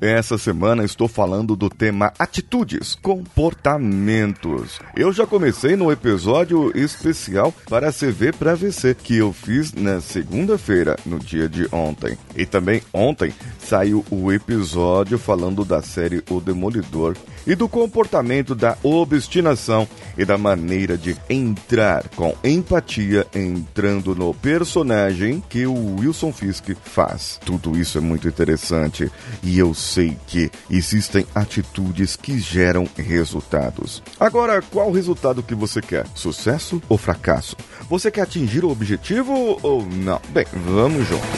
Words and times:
Essa 0.00 0.38
semana 0.38 0.82
estou 0.82 1.06
falando 1.06 1.54
do 1.54 1.68
tema 1.68 2.10
atitudes, 2.18 2.94
comportamentos. 3.02 4.80
Eu 4.96 5.12
já 5.12 5.26
comecei 5.26 5.76
no 5.76 5.92
episódio 5.92 6.72
especial 6.74 7.52
para 7.68 7.92
CV 7.92 8.32
para 8.32 8.54
VC 8.54 8.94
que 8.94 9.18
eu 9.18 9.30
fiz 9.30 9.74
na 9.74 10.00
segunda-feira, 10.00 10.96
no 11.04 11.18
dia 11.18 11.46
de 11.50 11.68
ontem. 11.70 12.16
E 12.34 12.46
também 12.46 12.80
ontem 12.94 13.30
saiu 13.58 14.02
o 14.10 14.32
episódio 14.32 15.18
falando 15.18 15.66
da 15.66 15.82
série 15.82 16.24
O 16.30 16.40
Demolidor 16.40 17.14
e 17.46 17.54
do 17.54 17.68
comportamento 17.68 18.54
da 18.54 18.78
obstinação 18.82 19.86
e 20.16 20.24
da 20.24 20.38
maneira 20.38 20.96
de 20.96 21.14
entrar 21.28 22.08
com 22.16 22.34
empatia 22.42 23.26
entrando 23.34 24.14
no 24.14 24.32
personagem 24.32 25.42
que 25.46 25.66
o 25.66 25.96
Wilson 25.96 26.32
Fisk 26.32 26.70
faz. 26.84 27.38
Tudo 27.44 27.78
isso 27.78 27.98
é 27.98 28.00
muito 28.00 28.26
interessante 28.26 29.10
e 29.42 29.58
eu 29.58 29.74
sei 29.90 30.16
que 30.26 30.50
existem 30.70 31.26
atitudes 31.34 32.16
que 32.16 32.38
geram 32.38 32.86
resultados. 32.96 34.02
Agora, 34.18 34.62
qual 34.62 34.92
resultado 34.92 35.42
que 35.42 35.54
você 35.54 35.80
quer? 35.80 36.06
Sucesso 36.14 36.80
ou 36.88 36.96
fracasso? 36.96 37.56
Você 37.88 38.10
quer 38.10 38.22
atingir 38.22 38.64
o 38.64 38.70
objetivo 38.70 39.58
ou 39.62 39.84
não? 39.84 40.20
Bem, 40.30 40.46
vamos 40.52 41.06
juntos. 41.08 41.28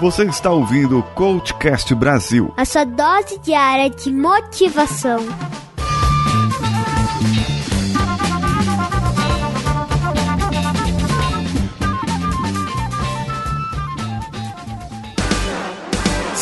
Você 0.00 0.24
está 0.24 0.50
ouvindo 0.50 0.98
o 0.98 1.02
Coachcast 1.02 1.94
Brasil. 1.94 2.52
A 2.56 2.64
sua 2.64 2.84
dose 2.84 3.38
diária 3.38 3.90
de 3.90 4.12
motivação. 4.12 5.20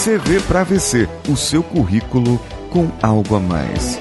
CV 0.09 0.41
para 0.49 0.65
VC, 0.65 1.07
o 1.29 1.37
seu 1.37 1.63
currículo 1.63 2.41
com 2.71 2.91
algo 3.03 3.37
a 3.37 3.41
mais. 3.41 3.99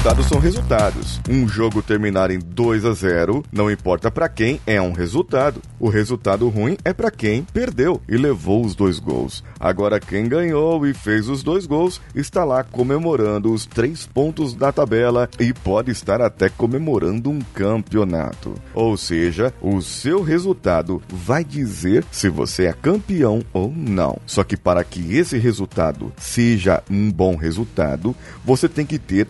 Resultados 0.00 0.26
são 0.28 0.38
resultados. 0.38 1.20
Um 1.28 1.46
jogo 1.46 1.82
terminar 1.82 2.30
em 2.30 2.38
2 2.38 2.86
a 2.86 2.94
0, 2.94 3.44
não 3.52 3.70
importa 3.70 4.10
para 4.10 4.30
quem, 4.30 4.58
é 4.66 4.80
um 4.80 4.92
resultado. 4.92 5.60
O 5.78 5.90
resultado 5.90 6.48
ruim 6.48 6.78
é 6.82 6.94
para 6.94 7.10
quem 7.10 7.42
perdeu 7.42 8.00
e 8.08 8.16
levou 8.16 8.64
os 8.64 8.74
dois 8.74 8.98
gols. 8.98 9.44
Agora 9.58 10.00
quem 10.00 10.26
ganhou 10.26 10.86
e 10.86 10.94
fez 10.94 11.28
os 11.28 11.42
dois 11.42 11.66
gols 11.66 12.00
está 12.14 12.44
lá 12.44 12.64
comemorando 12.64 13.52
os 13.52 13.66
três 13.66 14.06
pontos 14.06 14.54
da 14.54 14.72
tabela 14.72 15.28
e 15.38 15.52
pode 15.52 15.90
estar 15.90 16.22
até 16.22 16.48
comemorando 16.48 17.28
um 17.28 17.40
campeonato. 17.52 18.54
Ou 18.72 18.96
seja, 18.96 19.52
o 19.60 19.82
seu 19.82 20.22
resultado 20.22 21.02
vai 21.10 21.44
dizer 21.44 22.06
se 22.10 22.30
você 22.30 22.64
é 22.64 22.72
campeão 22.72 23.42
ou 23.52 23.70
não. 23.70 24.18
Só 24.24 24.44
que 24.44 24.56
para 24.56 24.82
que 24.82 25.14
esse 25.14 25.36
resultado 25.36 26.10
seja 26.16 26.82
um 26.90 27.12
bom 27.12 27.36
resultado, 27.36 28.16
você 28.42 28.66
tem 28.66 28.86
que 28.86 28.98
ter 28.98 29.28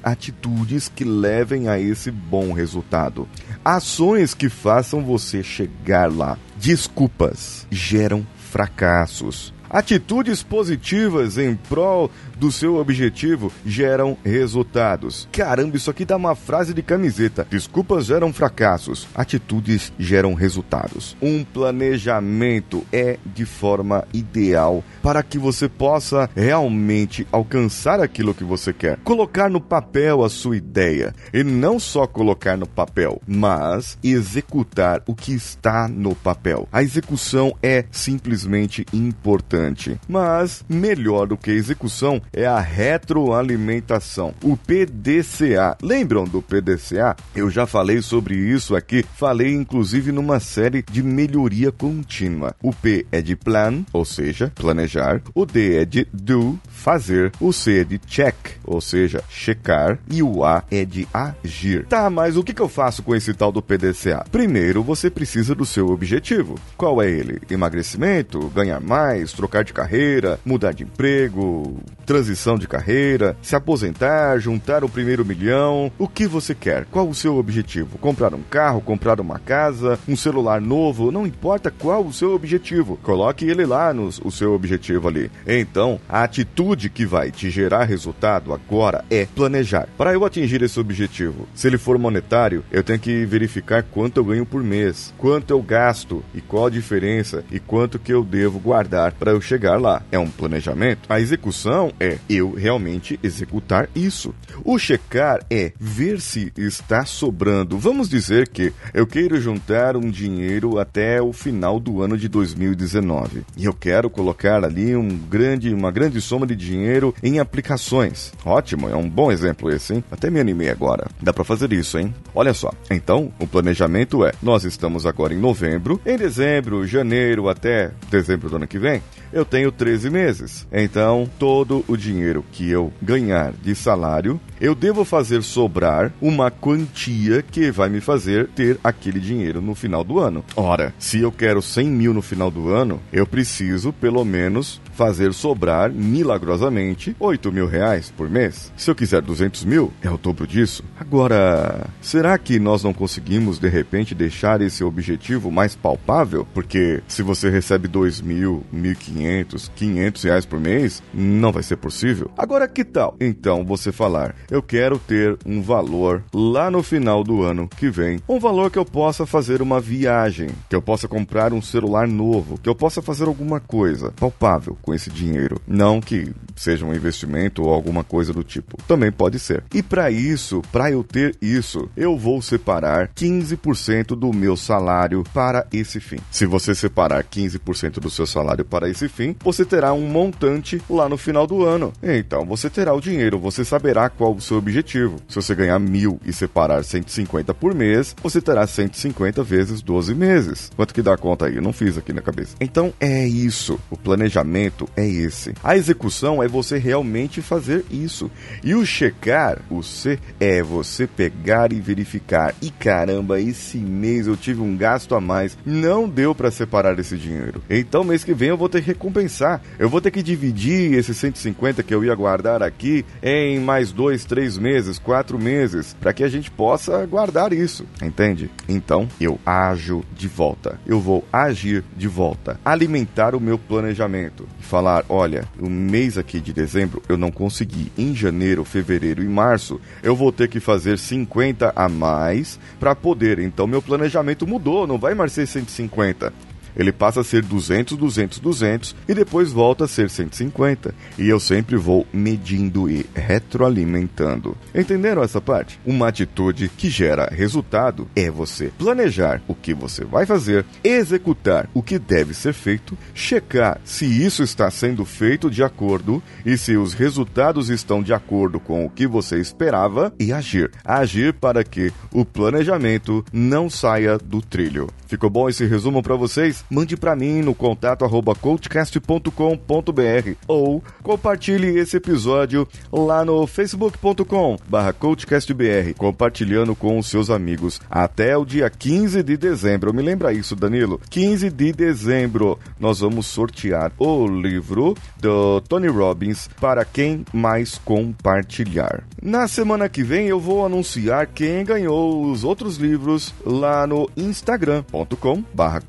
atitudes 0.60 0.88
que 0.88 1.04
levem 1.04 1.68
a 1.68 1.78
esse 1.78 2.10
bom 2.10 2.52
resultado. 2.52 3.28
Ações 3.64 4.34
que 4.34 4.48
façam 4.48 5.02
você 5.02 5.42
chegar 5.42 6.12
lá. 6.12 6.38
Desculpas 6.56 7.66
geram 7.70 8.26
fracassos. 8.50 9.52
Atitudes 9.70 10.42
positivas 10.42 11.38
em 11.38 11.54
prol 11.54 12.10
do 12.36 12.50
seu 12.50 12.76
objetivo 12.76 13.52
geram 13.64 14.16
resultados. 14.24 15.28
Caramba, 15.30 15.76
isso 15.76 15.90
aqui 15.90 16.04
dá 16.04 16.16
uma 16.16 16.34
frase 16.34 16.74
de 16.74 16.82
camiseta. 16.82 17.46
Desculpas 17.48 18.06
geram 18.06 18.32
fracassos, 18.32 19.06
atitudes 19.14 19.92
geram 19.96 20.34
resultados. 20.34 21.16
Um 21.22 21.44
planejamento 21.44 22.84
é 22.90 23.18
de 23.24 23.44
forma 23.44 24.04
ideal 24.12 24.82
para 25.02 25.22
que 25.22 25.38
você 25.38 25.68
possa 25.68 26.28
realmente 26.34 27.26
alcançar 27.30 28.00
aquilo 28.00 28.34
que 28.34 28.42
você 28.42 28.72
quer. 28.72 28.98
Colocar 29.04 29.48
no 29.48 29.60
papel 29.60 30.24
a 30.24 30.28
sua 30.28 30.56
ideia 30.56 31.14
e 31.32 31.44
não 31.44 31.78
só 31.78 32.06
colocar 32.06 32.56
no 32.56 32.66
papel, 32.66 33.20
mas 33.26 33.98
executar 34.02 35.02
o 35.06 35.14
que 35.14 35.32
está 35.32 35.86
no 35.86 36.14
papel. 36.14 36.66
A 36.72 36.82
execução 36.82 37.54
é 37.62 37.84
simplesmente 37.90 38.84
importante, 38.92 39.59
mas 40.08 40.64
melhor 40.68 41.26
do 41.26 41.36
que 41.36 41.50
a 41.50 41.54
execução 41.54 42.20
é 42.32 42.46
a 42.46 42.60
retroalimentação, 42.60 44.34
o 44.42 44.56
PDCA. 44.56 45.76
Lembram 45.82 46.24
do 46.24 46.40
PDCA? 46.42 47.16
Eu 47.34 47.50
já 47.50 47.66
falei 47.66 48.02
sobre 48.02 48.34
isso 48.34 48.74
aqui, 48.76 49.04
falei 49.16 49.52
inclusive 49.54 50.12
numa 50.12 50.40
série 50.40 50.82
de 50.82 51.02
melhoria 51.02 51.72
contínua. 51.72 52.54
O 52.62 52.72
P 52.72 53.06
é 53.10 53.20
de 53.20 53.36
plan, 53.36 53.84
ou 53.92 54.04
seja, 54.04 54.52
planejar, 54.54 55.20
o 55.34 55.44
D 55.44 55.76
é 55.76 55.84
de 55.84 56.06
do, 56.12 56.58
fazer, 56.68 57.32
o 57.40 57.52
C 57.52 57.80
é 57.80 57.84
de 57.84 57.98
check, 57.98 58.34
ou 58.72 58.80
seja, 58.80 59.22
checar, 59.28 59.98
e 60.10 60.22
o 60.22 60.44
A 60.44 60.64
é 60.70 60.84
de 60.84 61.06
agir. 61.12 61.86
Tá, 61.86 62.08
mas 62.08 62.36
o 62.36 62.42
que, 62.42 62.60
eu 62.60 62.68
faço 62.68 63.02
com 63.02 63.14
esse 63.14 63.32
tal 63.32 63.50
do 63.50 63.62
PDCA? 63.62 64.24
Primeiro, 64.30 64.82
você 64.82 65.08
precisa 65.10 65.54
do 65.54 65.64
seu 65.64 65.88
objetivo. 65.88 66.56
Qual 66.76 67.00
é 67.02 67.08
ele? 67.10 67.40
Emagrecimento? 67.50 68.50
Ganhar 68.54 68.80
mais? 68.80 69.32
Trocar 69.32 69.64
de 69.64 69.72
carreira? 69.72 70.38
Mudar 70.44 70.72
de 70.72 70.84
emprego? 70.84 71.80
Transição 72.10 72.58
de 72.58 72.66
carreira, 72.66 73.36
se 73.40 73.54
aposentar, 73.54 74.36
juntar 74.40 74.82
o 74.82 74.88
primeiro 74.88 75.24
milhão, 75.24 75.92
o 75.96 76.08
que 76.08 76.26
você 76.26 76.56
quer? 76.56 76.84
Qual 76.86 77.08
o 77.08 77.14
seu 77.14 77.36
objetivo? 77.36 77.98
Comprar 77.98 78.34
um 78.34 78.42
carro, 78.42 78.80
comprar 78.80 79.20
uma 79.20 79.38
casa, 79.38 79.96
um 80.08 80.16
celular 80.16 80.60
novo, 80.60 81.12
não 81.12 81.24
importa 81.24 81.70
qual 81.70 82.04
o 82.04 82.12
seu 82.12 82.34
objetivo. 82.34 82.98
Coloque 83.00 83.44
ele 83.44 83.64
lá 83.64 83.94
no 83.94 84.10
o 84.24 84.30
seu 84.32 84.54
objetivo 84.54 85.06
ali. 85.06 85.30
Então, 85.46 86.00
a 86.08 86.24
atitude 86.24 86.90
que 86.90 87.06
vai 87.06 87.30
te 87.30 87.48
gerar 87.48 87.84
resultado 87.84 88.52
agora 88.52 89.04
é 89.08 89.24
planejar. 89.24 89.88
Para 89.96 90.12
eu 90.12 90.24
atingir 90.24 90.60
esse 90.62 90.80
objetivo, 90.80 91.46
se 91.54 91.68
ele 91.68 91.78
for 91.78 91.96
monetário, 91.96 92.64
eu 92.72 92.82
tenho 92.82 92.98
que 92.98 93.24
verificar 93.24 93.84
quanto 93.84 94.16
eu 94.16 94.24
ganho 94.24 94.44
por 94.44 94.64
mês, 94.64 95.14
quanto 95.16 95.52
eu 95.52 95.62
gasto 95.62 96.24
e 96.34 96.40
qual 96.40 96.66
a 96.66 96.70
diferença 96.70 97.44
e 97.52 97.60
quanto 97.60 98.00
que 98.00 98.12
eu 98.12 98.24
devo 98.24 98.58
guardar 98.58 99.12
para 99.12 99.30
eu 99.30 99.40
chegar 99.40 99.80
lá. 99.80 100.02
É 100.10 100.18
um 100.18 100.28
planejamento. 100.28 101.02
A 101.08 101.20
execução 101.20 101.92
é 102.00 102.18
eu 102.28 102.52
realmente 102.54 103.20
executar 103.22 103.88
isso. 103.94 104.34
O 104.64 104.78
checar 104.78 105.44
é 105.50 105.72
ver 105.78 106.20
se 106.20 106.50
está 106.56 107.04
sobrando. 107.04 107.78
Vamos 107.78 108.08
dizer 108.08 108.48
que 108.48 108.72
eu 108.94 109.06
quero 109.06 109.40
juntar 109.40 109.96
um 109.96 110.10
dinheiro 110.10 110.78
até 110.78 111.20
o 111.20 111.32
final 111.32 111.78
do 111.78 112.02
ano 112.02 112.16
de 112.16 112.26
2019 112.28 113.44
e 113.56 113.66
eu 113.66 113.74
quero 113.74 114.08
colocar 114.08 114.64
ali 114.64 114.96
um 114.96 115.08
grande, 115.08 115.72
uma 115.74 115.90
grande 115.90 116.20
soma 116.20 116.46
de 116.46 116.56
dinheiro 116.56 117.14
em 117.22 117.38
aplicações. 117.38 118.32
Ótimo, 118.44 118.88
é 118.88 118.96
um 118.96 119.08
bom 119.08 119.30
exemplo 119.30 119.70
esse, 119.70 119.94
hein? 119.94 120.04
Até 120.10 120.30
me 120.30 120.40
animei 120.40 120.70
agora. 120.70 121.06
Dá 121.20 121.32
para 121.32 121.44
fazer 121.44 121.72
isso, 121.72 121.98
hein? 121.98 122.14
Olha 122.34 122.54
só. 122.54 122.72
Então, 122.90 123.32
o 123.38 123.46
planejamento 123.46 124.24
é: 124.24 124.32
nós 124.42 124.64
estamos 124.64 125.04
agora 125.04 125.34
em 125.34 125.38
novembro, 125.38 126.00
em 126.06 126.16
dezembro, 126.16 126.86
janeiro 126.86 127.48
até 127.48 127.90
dezembro 128.10 128.48
do 128.48 128.56
ano 128.56 128.66
que 128.66 128.78
vem, 128.78 129.02
eu 129.32 129.44
tenho 129.44 129.70
13 129.70 130.10
meses. 130.10 130.66
Então, 130.72 131.28
todo 131.38 131.84
o 131.90 131.96
dinheiro 131.96 132.44
que 132.52 132.70
eu 132.70 132.92
ganhar 133.02 133.52
de 133.52 133.74
salário, 133.74 134.40
eu 134.60 134.74
devo 134.74 135.04
fazer 135.04 135.42
sobrar 135.42 136.12
uma 136.20 136.50
quantia 136.50 137.42
que 137.42 137.70
vai 137.70 137.88
me 137.88 138.00
fazer 138.00 138.48
ter 138.48 138.78
aquele 138.82 139.18
dinheiro 139.18 139.60
no 139.60 139.74
final 139.74 140.04
do 140.04 140.18
ano. 140.18 140.44
Ora, 140.54 140.94
se 140.98 141.18
eu 141.18 141.32
quero 141.32 141.60
100 141.60 141.86
mil 141.88 142.14
no 142.14 142.22
final 142.22 142.50
do 142.50 142.68
ano, 142.68 143.00
eu 143.12 143.26
preciso 143.26 143.92
pelo 143.92 144.24
menos 144.24 144.80
fazer 144.92 145.32
sobrar 145.32 145.90
milagrosamente 145.90 147.16
8 147.18 147.52
mil 147.52 147.66
reais 147.66 148.12
por 148.16 148.28
mês. 148.28 148.72
Se 148.76 148.90
eu 148.90 148.94
quiser 148.94 149.22
200 149.22 149.64
mil, 149.64 149.92
é 150.02 150.10
o 150.10 150.18
dobro 150.18 150.46
disso. 150.46 150.84
Agora, 150.98 151.88
será 152.00 152.36
que 152.38 152.58
nós 152.58 152.84
não 152.84 152.92
conseguimos 152.92 153.58
de 153.58 153.68
repente 153.68 154.14
deixar 154.14 154.60
esse 154.60 154.84
objetivo 154.84 155.50
mais 155.50 155.74
palpável? 155.74 156.46
Porque 156.52 157.02
se 157.08 157.22
você 157.22 157.50
recebe 157.50 157.88
2 157.88 158.20
mil, 158.20 158.64
1.500, 158.74 159.70
500 159.74 160.22
reais 160.24 160.46
por 160.46 160.60
mês, 160.60 161.02
não 161.12 161.52
vai 161.52 161.62
ser 161.62 161.76
possível. 161.76 162.30
Agora 162.36 162.68
que 162.68 162.84
tal? 162.84 163.16
Então 163.20 163.64
você 163.64 163.92
falar, 163.92 164.34
eu 164.50 164.62
quero 164.62 164.98
ter 164.98 165.38
um 165.44 165.62
valor 165.62 166.22
lá 166.32 166.70
no 166.70 166.82
final 166.82 167.24
do 167.24 167.42
ano 167.42 167.68
que 167.68 167.90
vem, 167.90 168.20
um 168.28 168.38
valor 168.38 168.70
que 168.70 168.78
eu 168.78 168.84
possa 168.84 169.26
fazer 169.26 169.62
uma 169.62 169.80
viagem, 169.80 170.50
que 170.68 170.76
eu 170.76 170.82
possa 170.82 171.08
comprar 171.08 171.52
um 171.52 171.62
celular 171.62 172.06
novo, 172.06 172.58
que 172.58 172.68
eu 172.68 172.74
possa 172.74 173.00
fazer 173.00 173.26
alguma 173.26 173.60
coisa 173.60 174.12
palpável 174.12 174.76
com 174.80 174.94
esse 174.94 175.10
dinheiro. 175.10 175.60
Não 175.66 176.00
que 176.00 176.32
seja 176.56 176.84
um 176.84 176.94
investimento 176.94 177.62
ou 177.62 177.72
alguma 177.72 178.04
coisa 178.04 178.32
do 178.32 178.44
tipo. 178.44 178.76
Também 178.86 179.10
pode 179.10 179.38
ser. 179.38 179.62
E 179.74 179.82
para 179.82 180.10
isso, 180.10 180.62
para 180.72 180.90
eu 180.90 181.02
ter 181.02 181.36
isso, 181.40 181.88
eu 181.96 182.16
vou 182.16 182.42
separar 182.42 183.08
15% 183.08 184.16
do 184.16 184.32
meu 184.32 184.56
salário 184.56 185.24
para 185.32 185.66
esse 185.72 186.00
fim. 186.00 186.18
Se 186.30 186.46
você 186.46 186.74
separar 186.74 187.24
15% 187.24 188.00
do 188.00 188.10
seu 188.10 188.26
salário 188.26 188.64
para 188.64 188.88
esse 188.88 189.08
fim, 189.08 189.34
você 189.42 189.64
terá 189.64 189.92
um 189.92 190.06
montante 190.06 190.82
lá 190.88 191.08
no 191.08 191.16
final 191.16 191.46
do 191.46 191.64
ano. 191.64 191.92
Então 192.02 192.44
você 192.44 192.68
terá 192.68 192.92
o 192.92 193.00
dinheiro, 193.00 193.38
você 193.38 193.64
saberá 193.64 194.08
qual 194.08 194.34
o 194.34 194.40
seu 194.40 194.56
objetivo. 194.56 195.16
Se 195.28 195.36
você 195.36 195.54
ganhar 195.54 195.78
mil 195.78 196.20
e 196.24 196.32
separar 196.32 196.84
150 196.84 197.54
por 197.54 197.74
mês, 197.74 198.14
você 198.22 198.40
terá 198.40 198.66
150 198.66 199.42
vezes 199.42 199.82
12 199.82 200.14
meses. 200.14 200.70
Quanto 200.76 200.94
que 200.94 201.02
dá 201.02 201.16
conta 201.16 201.46
aí? 201.46 201.56
Eu 201.56 201.62
não 201.62 201.72
fiz 201.72 201.96
aqui 201.96 202.12
na 202.12 202.22
cabeça. 202.22 202.56
Então 202.60 202.92
é 203.00 203.26
isso. 203.26 203.78
O 203.90 203.96
planejamento 203.96 204.69
é 204.96 205.06
esse. 205.06 205.54
A 205.62 205.76
execução 205.76 206.42
é 206.42 206.48
você 206.48 206.78
realmente 206.78 207.42
fazer 207.42 207.84
isso. 207.90 208.30
E 208.62 208.74
o 208.74 208.84
checar, 208.84 209.60
o 209.70 209.82
C, 209.82 210.18
é 210.38 210.62
você 210.62 211.06
pegar 211.06 211.72
e 211.72 211.80
verificar. 211.80 212.54
E 212.60 212.70
caramba, 212.70 213.40
esse 213.40 213.78
mês 213.78 214.26
eu 214.26 214.36
tive 214.36 214.60
um 214.60 214.76
gasto 214.76 215.14
a 215.14 215.20
mais. 215.20 215.56
Não 215.64 216.08
deu 216.08 216.34
para 216.34 216.50
separar 216.50 216.98
esse 216.98 217.16
dinheiro. 217.16 217.62
Então 217.68 218.04
mês 218.04 218.24
que 218.24 218.34
vem 218.34 218.48
eu 218.48 218.56
vou 218.56 218.68
ter 218.68 218.80
que 218.82 218.88
recompensar. 218.88 219.60
Eu 219.78 219.88
vou 219.88 220.00
ter 220.00 220.10
que 220.10 220.22
dividir 220.22 220.94
esses 220.94 221.16
150 221.16 221.82
que 221.82 221.94
eu 221.94 222.04
ia 222.04 222.14
guardar 222.14 222.62
aqui 222.62 223.04
em 223.22 223.58
mais 223.60 223.92
dois, 223.92 224.24
três 224.24 224.56
meses, 224.58 224.98
quatro 224.98 225.38
meses, 225.38 225.96
para 226.00 226.12
que 226.12 226.24
a 226.24 226.28
gente 226.28 226.50
possa 226.50 227.04
guardar 227.06 227.52
isso. 227.52 227.86
Entende? 228.02 228.50
Então 228.68 229.08
eu 229.20 229.38
ajo 229.44 230.04
de 230.14 230.28
volta. 230.28 230.78
Eu 230.86 231.00
vou 231.00 231.24
agir 231.32 231.84
de 231.96 232.08
volta. 232.08 232.58
Alimentar 232.64 233.34
o 233.34 233.40
meu 233.40 233.58
planejamento. 233.58 234.46
Falar, 234.60 235.04
olha, 235.08 235.44
o 235.58 235.68
mês 235.68 236.16
aqui 236.16 236.40
de 236.40 236.52
dezembro 236.52 237.02
eu 237.08 237.16
não 237.16 237.30
consegui. 237.30 237.90
Em 237.98 238.14
janeiro, 238.14 238.64
fevereiro 238.64 239.22
e 239.22 239.28
março 239.28 239.80
eu 240.02 240.14
vou 240.14 240.30
ter 240.30 240.48
que 240.48 240.60
fazer 240.60 240.98
50 240.98 241.72
a 241.74 241.88
mais 241.88 242.58
para 242.78 242.94
poder. 242.94 243.38
Então 243.38 243.66
meu 243.66 243.82
planejamento 243.82 244.46
mudou, 244.46 244.86
não 244.86 244.98
vai 244.98 245.14
mais 245.14 245.32
ser 245.32 245.46
150 245.46 246.49
ele 246.76 246.92
passa 246.92 247.20
a 247.20 247.24
ser 247.24 247.42
200, 247.42 247.96
200, 247.96 248.38
200 248.38 248.96
e 249.08 249.14
depois 249.14 249.52
volta 249.52 249.84
a 249.84 249.88
ser 249.88 250.10
150. 250.10 250.94
E 251.18 251.28
eu 251.28 251.40
sempre 251.40 251.76
vou 251.76 252.06
medindo 252.12 252.90
e 252.90 253.06
retroalimentando. 253.14 254.56
Entenderam 254.74 255.22
essa 255.22 255.40
parte? 255.40 255.78
Uma 255.84 256.08
atitude 256.08 256.70
que 256.76 256.88
gera 256.88 257.28
resultado 257.30 258.08
é 258.14 258.30
você 258.30 258.72
planejar 258.78 259.42
o 259.46 259.54
que 259.54 259.74
você 259.74 260.04
vai 260.04 260.26
fazer, 260.26 260.64
executar 260.82 261.68
o 261.74 261.82
que 261.82 261.98
deve 261.98 262.34
ser 262.34 262.52
feito, 262.52 262.96
checar 263.14 263.80
se 263.84 264.04
isso 264.04 264.42
está 264.42 264.70
sendo 264.70 265.04
feito 265.04 265.50
de 265.50 265.62
acordo 265.62 266.22
e 266.44 266.56
se 266.56 266.76
os 266.76 266.94
resultados 266.94 267.68
estão 267.70 268.02
de 268.02 268.12
acordo 268.12 268.60
com 268.60 268.84
o 268.84 268.90
que 268.90 269.06
você 269.06 269.38
esperava 269.38 270.12
e 270.18 270.32
agir. 270.32 270.70
Agir 270.84 271.34
para 271.34 271.64
que 271.64 271.92
o 272.12 272.24
planejamento 272.24 273.24
não 273.32 273.68
saia 273.68 274.18
do 274.18 274.40
trilho. 274.40 274.88
Ficou 275.06 275.28
bom 275.28 275.48
esse 275.48 275.66
resumo 275.66 276.02
para 276.02 276.14
vocês? 276.14 276.59
Mande 276.68 276.96
para 276.96 277.14
mim 277.14 277.42
no 277.42 277.54
contato 277.54 278.04
arroba 278.04 278.34
coachcast.com.br 278.34 280.34
ou 280.48 280.82
compartilhe 281.02 281.78
esse 281.78 281.96
episódio 281.96 282.66
lá 282.92 283.24
no 283.24 283.46
facebook.com 283.46 284.56
barra 284.68 284.92
coachcastbr, 284.92 285.94
compartilhando 285.96 286.74
com 286.74 286.98
os 286.98 287.06
seus 287.06 287.30
amigos 287.30 287.80
até 287.88 288.36
o 288.36 288.44
dia 288.44 288.68
15 288.68 289.22
de 289.22 289.36
dezembro. 289.36 289.94
Me 289.94 290.02
lembra 290.02 290.32
isso, 290.32 290.56
Danilo? 290.56 291.00
15 291.10 291.50
de 291.50 291.72
dezembro 291.72 292.58
nós 292.78 293.00
vamos 293.00 293.26
sortear 293.26 293.92
o 293.98 294.26
livro 294.26 294.96
do 295.18 295.60
Tony 295.62 295.88
Robbins 295.88 296.48
para 296.60 296.84
quem 296.84 297.24
mais 297.32 297.78
compartilhar. 297.78 299.04
Na 299.22 299.46
semana 299.46 299.88
que 299.88 300.02
vem 300.02 300.26
eu 300.26 300.40
vou 300.40 300.64
anunciar 300.64 301.26
quem 301.26 301.64
ganhou 301.64 302.30
os 302.30 302.44
outros 302.44 302.76
livros 302.76 303.34
lá 303.44 303.86
no 303.86 304.08
Instagram 304.16 304.84
youtube.com 304.92 305.44
barra 305.54 305.80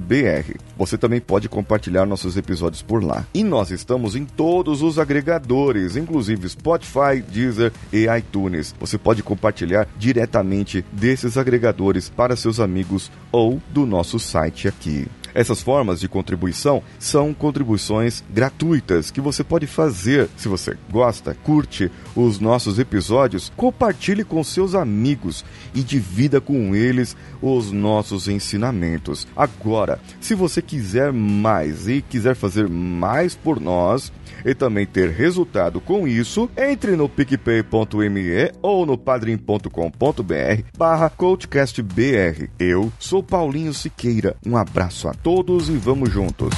coachcastbr. 0.00 0.58
Você 0.76 0.96
também 0.96 1.20
pode 1.20 1.48
compartilhar 1.48 2.06
nossos 2.06 2.36
episódios 2.36 2.82
por 2.82 3.02
lá. 3.04 3.26
E 3.34 3.44
nós 3.44 3.70
estamos 3.70 4.16
em 4.16 4.24
todos 4.24 4.82
os 4.82 4.98
agregadores, 4.98 5.96
inclusive 5.96 6.48
Spotify, 6.48 7.22
Deezer 7.26 7.72
e 7.92 8.06
iTunes. 8.06 8.74
Você 8.80 8.96
pode 8.96 9.22
compartilhar 9.22 9.86
diretamente 9.98 10.84
desses 10.92 11.36
agregadores 11.36 12.08
para 12.08 12.36
seus 12.36 12.60
amigos 12.60 13.10
ou 13.30 13.60
do 13.70 13.84
nosso 13.84 14.18
site 14.18 14.68
aqui. 14.68 15.06
Essas 15.34 15.62
formas 15.62 16.00
de 16.00 16.08
contribuição 16.08 16.82
são 16.98 17.32
contribuições 17.32 18.22
gratuitas 18.30 19.10
que 19.10 19.20
você 19.20 19.44
pode 19.44 19.66
fazer. 19.66 20.28
Se 20.36 20.48
você 20.48 20.76
gosta, 20.90 21.34
curte 21.34 21.90
os 22.14 22.40
nossos 22.40 22.78
episódios, 22.78 23.52
compartilhe 23.56 24.24
com 24.24 24.42
seus 24.42 24.74
amigos 24.74 25.44
e 25.74 25.82
divida 25.82 26.40
com 26.40 26.74
eles 26.74 27.16
os 27.40 27.70
nossos 27.70 28.28
ensinamentos. 28.28 29.26
Agora, 29.36 30.00
se 30.20 30.34
você 30.34 30.60
quiser 30.60 31.12
mais 31.12 31.88
e 31.88 32.02
quiser 32.02 32.34
fazer 32.34 32.68
mais 32.68 33.34
por 33.34 33.60
nós, 33.60 34.12
e 34.44 34.54
também 34.54 34.86
ter 34.86 35.10
resultado 35.10 35.80
com 35.80 36.06
isso, 36.06 36.50
entre 36.56 36.96
no 36.96 37.08
picpay.me 37.08 38.52
ou 38.62 38.86
no 38.86 38.96
padrim.com.br 38.96 39.68
barra 40.76 41.10
coachcastbr. 41.10 42.48
Eu 42.58 42.92
sou 42.98 43.22
Paulinho 43.22 43.74
Siqueira. 43.74 44.36
Um 44.46 44.56
abraço 44.56 45.08
a 45.08 45.14
todos 45.22 45.68
e 45.68 45.76
vamos 45.76 46.10
juntos. 46.10 46.50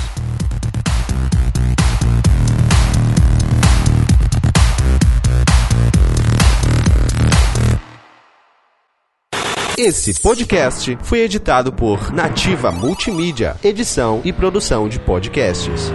Esse 9.76 10.20
podcast 10.20 10.97
foi 11.03 11.20
editado 11.20 11.73
por 11.73 12.12
Nativa 12.12 12.70
Multimídia, 12.70 13.56
edição 13.64 14.20
e 14.25 14.32
produção 14.32 14.88
de 14.88 15.00
podcasts. 15.00 15.91